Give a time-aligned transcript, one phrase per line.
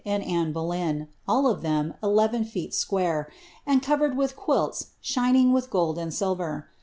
[0.03, 3.29] and Anne Boleyn, all of them eleven feet square,
[3.67, 6.67] and covered with quilts shining with gold and silver.